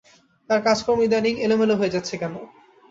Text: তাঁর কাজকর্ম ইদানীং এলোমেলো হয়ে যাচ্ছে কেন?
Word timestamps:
তাঁর 0.49 0.59
কাজকর্ম 0.63 0.99
ইদানীং 1.03 1.33
এলোমেলো 1.45 1.75
হয়ে 1.79 1.93
যাচ্ছে 1.95 2.15
কেন? 2.21 2.33